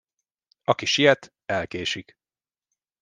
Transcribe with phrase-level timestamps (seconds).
[0.63, 2.17] Aki siet, elkésik.